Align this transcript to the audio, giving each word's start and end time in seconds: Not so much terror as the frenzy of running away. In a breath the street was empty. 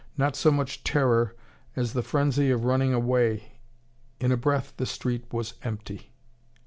Not 0.17 0.35
so 0.35 0.49
much 0.49 0.83
terror 0.83 1.35
as 1.75 1.93
the 1.93 2.01
frenzy 2.01 2.49
of 2.49 2.65
running 2.65 2.91
away. 2.91 3.59
In 4.19 4.31
a 4.31 4.35
breath 4.35 4.73
the 4.77 4.87
street 4.87 5.31
was 5.31 5.53
empty. 5.61 6.11